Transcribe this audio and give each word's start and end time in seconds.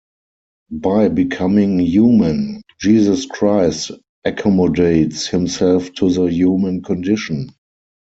By 0.71 1.09
becoming 1.09 1.77
human, 1.77 2.63
Jesus 2.79 3.27
Christ 3.27 3.91
accommodates 4.25 5.27
himself 5.27 5.93
to 5.93 6.11
the 6.11 6.23
human 6.25 6.81
condition. 6.81 7.51